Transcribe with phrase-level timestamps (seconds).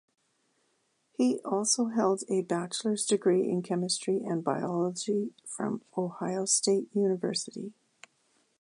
[1.11, 7.73] He also held a bachelor's degree in chemistry and biology from Ohio State University.